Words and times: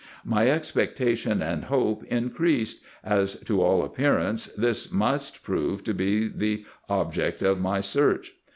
My 0.25 0.49
expectation 0.49 1.43
and 1.43 1.65
hope 1.65 2.03
increased, 2.05 2.83
as 3.03 3.35
to 3.41 3.61
all 3.61 3.83
appear 3.83 4.17
ance, 4.17 4.47
this 4.47 4.91
must 4.91 5.43
prove 5.43 5.83
to 5.83 5.93
be 5.93 6.27
the 6.27 6.65
object 6.89 7.43
of 7.43 7.61
my 7.61 7.81
search. 7.81 8.33